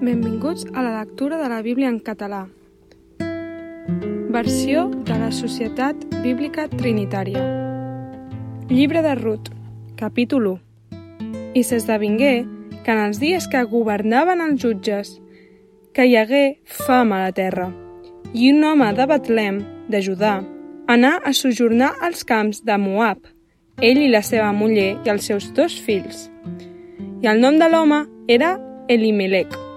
Benvinguts 0.00 0.64
a 0.72 0.80
la 0.80 0.98
lectura 0.98 1.36
de 1.36 1.48
la 1.50 1.60
Bíblia 1.60 1.90
en 1.90 1.98
català. 2.00 2.46
Versió 4.32 4.86
de 4.88 5.18
la 5.18 5.28
Societat 5.30 6.06
Bíblica 6.22 6.64
Trinitària. 6.72 7.42
Llibre 8.70 9.02
de 9.04 9.12
Rut, 9.18 9.50
capítol 10.00 10.46
1. 10.54 10.56
I 11.52 11.66
s'esdevingué 11.68 12.32
que 12.80 12.96
en 12.96 13.04
els 13.04 13.20
dies 13.20 13.44
que 13.44 13.60
governaven 13.68 14.40
els 14.40 14.64
jutges, 14.64 15.20
que 15.92 16.08
hi 16.08 16.16
hagué 16.16 16.44
fam 16.64 17.12
a 17.12 17.20
la 17.26 17.36
terra, 17.36 17.68
i 18.32 18.54
un 18.54 18.64
home 18.64 18.88
de 18.96 19.04
Betlem, 19.04 19.62
de 19.92 20.00
Judà, 20.00 20.38
anà 20.88 21.18
a 21.20 21.36
sojornar 21.36 21.92
als 22.00 22.24
camps 22.24 22.64
de 22.64 22.80
Moab, 22.80 23.26
ell 23.76 24.00
i 24.00 24.08
la 24.08 24.24
seva 24.24 24.54
muller 24.56 24.94
i 25.04 25.12
els 25.12 25.28
seus 25.28 25.52
dos 25.52 25.76
fills. 25.76 26.30
I 27.20 27.28
el 27.28 27.44
nom 27.44 27.60
de 27.60 27.68
l'home 27.68 28.06
era 28.32 28.56
Elimelec 28.88 29.68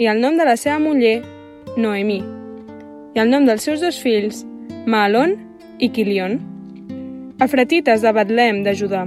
i 0.00 0.06
el 0.08 0.22
nom 0.22 0.38
de 0.40 0.46
la 0.48 0.56
seva 0.56 0.78
muller, 0.80 1.18
Noemí, 1.76 2.22
i 3.12 3.20
el 3.20 3.28
nom 3.28 3.44
dels 3.44 3.66
seus 3.66 3.82
dos 3.84 3.98
fills, 4.00 4.46
Maalon 4.88 5.34
i 5.76 5.90
Quilion, 5.92 6.38
afratites 7.44 8.00
de 8.00 8.12
Betlem 8.16 8.62
de 8.64 8.72
Judà. 8.78 9.02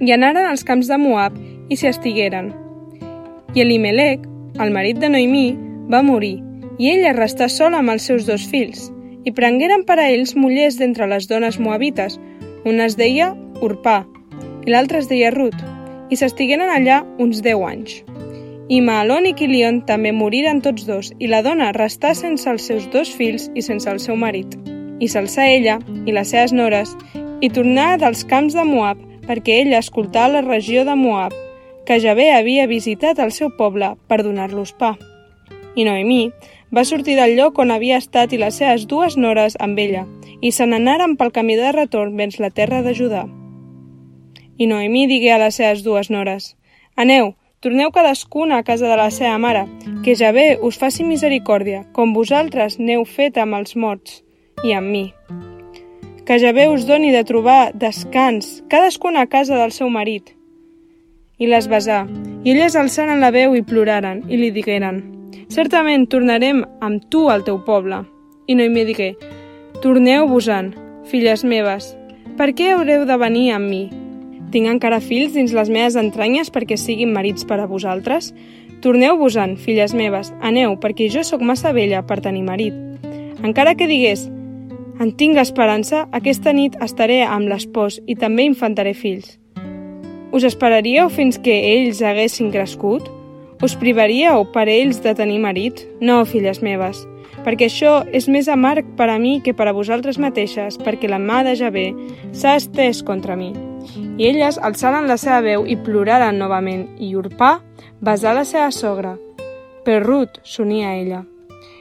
I 0.00 0.14
anaren 0.16 0.48
als 0.48 0.64
camps 0.64 0.88
de 0.88 0.96
Moab 0.96 1.36
i 1.68 1.76
s'hi 1.76 1.90
estigueren. 1.90 2.48
I 3.52 3.60
Elimelec, 3.60 4.24
el 4.56 4.72
marit 4.72 5.02
de 5.02 5.10
Noemí, 5.12 5.50
va 5.92 6.00
morir, 6.06 6.38
i 6.80 6.88
ella 6.94 7.12
restà 7.12 7.50
sola 7.52 7.82
amb 7.84 7.92
els 7.92 8.08
seus 8.08 8.24
dos 8.24 8.46
fills, 8.48 8.86
i 9.28 9.34
prengueren 9.36 9.84
per 9.84 9.98
a 10.00 10.08
ells 10.08 10.32
mullers 10.32 10.80
d'entre 10.80 11.10
les 11.12 11.28
dones 11.28 11.60
moabites, 11.60 12.16
una 12.64 12.88
es 12.88 12.96
deia 12.96 13.34
Urpà, 13.60 14.00
i 14.64 14.72
l'altra 14.72 15.04
es 15.04 15.12
deia 15.12 15.34
Rut, 15.36 15.60
i 16.08 16.16
s'estigueren 16.16 16.72
allà 16.72 17.02
uns 17.20 17.44
deu 17.44 17.68
anys. 17.68 18.00
I 18.70 18.76
Maalon 18.86 19.24
i 19.26 19.32
Quilion 19.34 19.80
també 19.82 20.12
moriren 20.14 20.60
tots 20.62 20.84
dos, 20.86 21.08
i 21.18 21.26
la 21.26 21.40
dona 21.42 21.72
restà 21.74 22.12
sense 22.14 22.46
els 22.46 22.68
seus 22.68 22.84
dos 22.92 23.08
fills 23.10 23.48
i 23.58 23.64
sense 23.66 23.88
el 23.90 23.98
seu 23.98 24.14
marit. 24.14 24.52
I 25.02 25.08
s'alçà 25.10 25.48
ella 25.50 25.80
i 26.06 26.14
les 26.14 26.30
seves 26.30 26.54
nores, 26.54 26.92
i 27.42 27.50
tornà 27.50 27.96
dels 27.98 28.22
camps 28.30 28.54
de 28.54 28.62
Moab, 28.68 29.00
perquè 29.26 29.56
ella 29.64 29.80
escoltà 29.82 30.28
la 30.30 30.44
regió 30.46 30.84
de 30.86 30.94
Moab, 30.94 31.34
que 31.84 31.98
Javé 31.98 32.28
havia 32.30 32.68
visitat 32.70 33.18
el 33.18 33.34
seu 33.34 33.50
poble 33.58 33.96
per 34.06 34.20
donar-los 34.22 34.70
pa. 34.78 34.92
I 35.74 35.88
Noemí 35.90 36.30
va 36.70 36.86
sortir 36.86 37.18
del 37.18 37.34
lloc 37.40 37.58
on 37.58 37.74
havia 37.74 37.98
estat 37.98 38.30
i 38.30 38.38
les 38.38 38.62
seves 38.62 38.86
dues 38.86 39.18
nores 39.18 39.58
amb 39.58 39.82
ella, 39.82 40.06
i 40.38 40.54
se 40.54 40.70
n'anaren 40.70 41.18
pel 41.18 41.34
camí 41.34 41.58
de 41.58 41.74
retorn 41.74 42.14
vens 42.14 42.38
la 42.38 42.54
terra 42.54 42.84
de 42.86 42.94
Judà. 42.94 43.26
I 44.62 44.70
Noemí 44.70 45.08
digué 45.10 45.34
a 45.34 45.42
les 45.42 45.58
seves 45.58 45.82
dues 45.82 46.14
nores, 46.14 46.54
Aneu, 46.94 47.34
Torneu 47.60 47.90
cadascuna 47.92 48.56
a 48.56 48.62
casa 48.62 48.88
de 48.88 48.96
la 48.96 49.10
seva 49.12 49.36
mare, 49.36 49.66
que 50.02 50.14
ja 50.16 50.30
bé 50.32 50.56
us 50.64 50.78
faci 50.80 51.04
misericòrdia, 51.04 51.82
com 51.92 52.14
vosaltres 52.16 52.78
n'heu 52.80 53.04
fet 53.04 53.36
amb 53.36 53.58
els 53.58 53.76
morts 53.76 54.22
i 54.64 54.72
amb 54.72 54.88
mi. 54.88 55.02
Que 56.24 56.38
ja 56.40 56.54
bé 56.56 56.70
us 56.72 56.86
doni 56.88 57.12
de 57.12 57.20
trobar 57.28 57.74
descans, 57.76 58.62
cadascuna 58.72 59.26
a 59.26 59.28
casa 59.28 59.60
del 59.60 59.76
seu 59.76 59.92
marit. 59.92 60.32
I 61.36 61.52
les 61.52 61.68
besà, 61.68 62.06
i 62.44 62.56
elles 62.56 62.80
alçaren 62.80 63.20
la 63.20 63.28
veu 63.28 63.52
i 63.52 63.60
ploraren, 63.60 64.24
i 64.32 64.40
li 64.40 64.48
digueren, 64.56 65.04
Certament 65.50 66.06
tornarem 66.06 66.64
amb 66.80 67.08
tu 67.10 67.26
al 67.28 67.42
teu 67.44 67.58
poble. 67.66 68.04
I 68.46 68.54
no 68.54 68.64
hi 68.64 68.84
digué, 68.88 69.12
Torneu-vos-en, 69.82 70.72
filles 71.10 71.44
meves, 71.44 71.96
per 72.38 72.54
què 72.56 72.72
haureu 72.72 73.04
de 73.04 73.16
venir 73.20 73.50
amb 73.52 73.68
mi? 73.68 73.99
Tinc 74.50 74.66
encara 74.66 74.98
fills 74.98 75.36
dins 75.36 75.52
les 75.54 75.68
meves 75.70 75.96
entranyes 76.00 76.50
perquè 76.50 76.78
siguin 76.80 77.12
marits 77.14 77.46
per 77.46 77.60
a 77.62 77.68
vosaltres? 77.70 78.32
Torneu-vos-en, 78.82 79.54
filles 79.60 79.94
meves, 79.94 80.32
aneu, 80.40 80.74
perquè 80.80 81.06
jo 81.12 81.22
sóc 81.26 81.44
massa 81.44 81.74
vella 81.76 82.02
per 82.02 82.18
tenir 82.24 82.42
marit. 82.42 82.74
Encara 83.44 83.76
que 83.76 83.86
digués, 83.86 84.26
en 85.00 85.12
tinc 85.16 85.38
esperança, 85.40 86.02
aquesta 86.16 86.52
nit 86.52 86.74
estaré 86.84 87.22
amb 87.24 87.48
l'espòs 87.48 88.00
i 88.06 88.16
també 88.20 88.44
infantaré 88.48 88.92
fills. 88.92 89.38
Us 90.32 90.44
esperaríeu 90.44 91.08
fins 91.08 91.38
que 91.40 91.54
ells 91.70 92.02
haguessin 92.02 92.50
crescut? 92.52 93.08
Us 93.60 93.74
privaríeu 93.76 94.46
per 94.54 94.70
ells 94.72 95.02
de 95.04 95.12
tenir 95.12 95.36
marit? 95.42 95.82
No, 96.00 96.22
filles 96.24 96.62
meves, 96.64 97.02
perquè 97.44 97.66
això 97.68 97.98
és 98.16 98.24
més 98.32 98.48
amarg 98.48 98.86
per 98.96 99.10
a 99.12 99.18
mi 99.20 99.40
que 99.44 99.52
per 99.52 99.66
a 99.68 99.74
vosaltres 99.76 100.16
mateixes, 100.16 100.78
perquè 100.80 101.10
la 101.12 101.18
mà 101.20 101.42
de 101.44 101.52
Javé 101.60 101.90
s'ha 102.32 102.56
estès 102.56 103.02
contra 103.04 103.36
mi. 103.36 103.52
I 104.16 104.30
elles 104.30 104.56
alçaren 104.56 105.08
la 105.08 105.18
seva 105.20 105.42
veu 105.44 105.66
i 105.68 105.76
ploraren 105.76 106.40
novament, 106.40 106.86
i 106.96 107.12
Urpà 107.16 107.58
besà 108.00 108.32
la 108.32 108.46
seva 108.48 108.70
sogra. 108.72 109.16
Però 109.84 110.00
Ruth 110.04 110.40
s'unia 110.44 110.90
a 110.90 110.96
ella. 110.96 111.22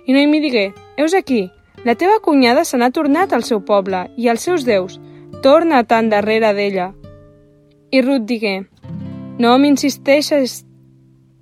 I 0.06 0.16
Noemi 0.16 0.40
digué, 0.44 0.70
Heus 0.98 1.16
aquí, 1.16 1.50
la 1.88 1.96
teva 1.96 2.20
cunyada 2.20 2.66
se 2.66 2.78
n'ha 2.78 2.92
tornat 2.92 3.32
al 3.32 3.44
seu 3.48 3.64
poble 3.64 4.10
i 4.18 4.28
als 4.28 4.44
seus 4.44 4.66
déus. 4.68 5.00
Torna 5.44 5.86
tan 5.88 6.10
darrere 6.12 6.52
d'ella. 6.56 6.92
I 7.92 8.02
Ruth 8.04 8.26
digué, 8.28 8.66
no 9.40 9.56
m'insisteixes 9.58 10.66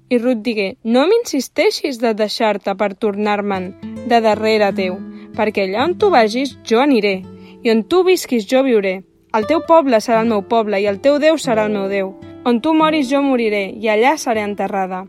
i 0.09 0.18
Ruth 0.18 0.44
digué, 0.45 0.69
no 0.84 1.07
m'insisteixis 1.07 2.00
de 2.00 2.13
deixar-te 2.13 2.75
per 2.79 2.94
tornar-me'n 2.95 3.73
de 4.07 4.22
darrere 4.23 4.72
teu, 4.75 4.95
perquè 5.35 5.68
allà 5.68 5.84
on 5.90 5.97
tu 6.00 6.09
vagis 6.13 6.57
jo 6.63 6.79
aniré, 6.84 7.22
i 7.63 7.72
on 7.73 7.84
tu 7.90 8.03
visquis 8.07 8.47
jo 8.47 8.63
viuré, 8.63 9.01
el 9.38 9.45
teu 9.45 9.59
poble 9.68 10.00
serà 10.01 10.22
el 10.23 10.29
meu 10.31 10.41
poble 10.50 10.79
i 10.81 10.88
el 10.90 11.01
teu 11.03 11.18
Déu 11.19 11.35
serà 11.38 11.68
el 11.68 11.73
meu 11.75 11.90
Déu. 11.91 12.13
On 12.47 12.62
tu 12.63 12.72
moris 12.73 13.09
jo 13.09 13.19
moriré 13.22 13.68
i 13.75 13.90
allà 13.91 14.16
seré 14.18 14.41
enterrada. 14.41 15.03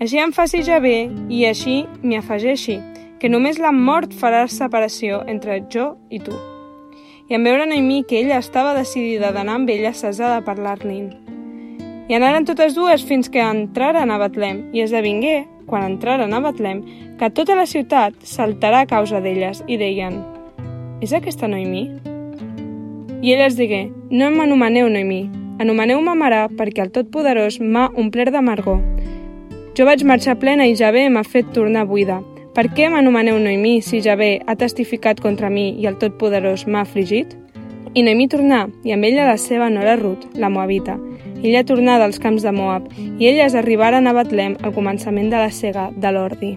Així 0.00 0.18
em 0.18 0.32
faci 0.32 0.62
ja 0.66 0.80
bé 0.80 1.10
i 1.28 1.44
així 1.46 1.84
m'hi 2.02 2.16
afegeixi, 2.18 2.80
que 3.20 3.28
només 3.28 3.60
la 3.60 3.72
mort 3.72 4.16
farà 4.16 4.46
separació 4.48 5.20
entre 5.28 5.60
jo 5.70 5.92
i 6.10 6.22
tu. 6.24 6.34
I 7.28 7.36
en 7.36 7.44
veure 7.44 7.68
Noemí 7.68 8.02
que 8.08 8.18
ella 8.24 8.40
estava 8.40 8.74
decidida 8.74 9.30
d'anar 9.32 9.60
amb 9.60 9.70
ella, 9.70 9.92
cessà 9.92 10.34
de 10.34 10.42
parlar-li. 10.48 11.23
I 12.04 12.18
anaren 12.18 12.44
totes 12.44 12.74
dues 12.76 13.00
fins 13.08 13.30
que 13.32 13.40
entraren 13.40 14.10
a 14.12 14.18
Betlem 14.20 14.58
i 14.76 14.82
esdevingué, 14.84 15.46
quan 15.64 15.86
entraren 15.86 16.34
a 16.36 16.40
Betlem, 16.44 16.82
que 17.16 17.30
tota 17.32 17.56
la 17.56 17.64
ciutat 17.64 18.18
saltarà 18.28 18.82
a 18.84 18.88
causa 18.90 19.22
d'elles 19.24 19.62
i 19.64 19.78
deien 19.80 20.18
«És 21.00 21.14
aquesta 21.16 21.48
Noemí?» 21.48 21.86
I 23.24 23.32
ell 23.32 23.46
els 23.46 23.56
digué, 23.56 23.86
no 24.12 24.28
m'anomeneu 24.34 24.90
Noemí, 24.92 25.22
anomeneu-me 25.64 26.12
Marà 26.20 26.42
perquè 26.52 26.84
el 26.84 26.92
Totpoderós 26.92 27.56
m'ha 27.62 27.86
omplert 27.96 28.36
d'amargor. 28.36 28.82
Jo 29.72 29.88
vaig 29.88 30.04
marxar 30.04 30.36
plena 30.36 30.68
i 30.68 30.76
Javé 30.76 31.06
m'ha 31.08 31.24
fet 31.24 31.54
tornar 31.56 31.86
buida. 31.88 32.20
Per 32.52 32.66
què 32.76 32.90
m'anomeneu 32.92 33.40
Noemí 33.40 33.78
si 33.80 34.02
Javé 34.04 34.42
ha 34.44 34.58
testificat 34.60 35.24
contra 35.24 35.48
mi 35.48 35.70
i 35.80 35.88
el 35.88 35.96
Totpoderós 35.96 36.66
m'ha 36.68 36.84
afligit? 36.84 37.32
I 37.94 38.04
Noemí 38.04 38.28
tornà, 38.28 38.66
i 38.84 38.92
amb 38.92 39.08
ella 39.08 39.24
la 39.32 39.40
seva 39.40 39.72
nora 39.72 39.96
Ruth, 39.96 40.28
la 40.36 40.52
Moabita. 40.52 41.00
Ella 41.44 41.60
tornà 41.68 41.98
dels 42.00 42.16
camps 42.16 42.44
de 42.46 42.52
Moab, 42.56 42.86
i 42.96 43.26
elles 43.28 43.52
arribaren 43.58 44.08
a 44.08 44.14
Betlem 44.16 44.54
al 44.64 44.72
començament 44.72 45.28
de 45.28 45.42
la 45.42 45.50
cega 45.52 45.90
de 45.92 46.12
l'ordi. 46.16 46.54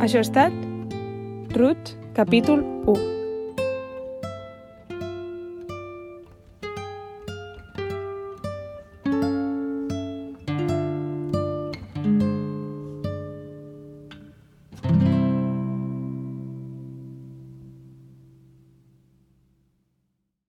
Això 0.00 0.22
ha 0.22 0.24
estat 0.24 0.56
Ruth, 1.52 1.92
capítol 2.16 2.64
1. 2.86 3.17